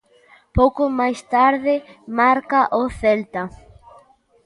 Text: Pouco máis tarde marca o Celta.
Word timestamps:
Pouco 0.57 0.83
máis 0.99 1.19
tarde 1.35 1.73
marca 2.19 2.59
o 2.81 2.83
Celta. 2.99 3.43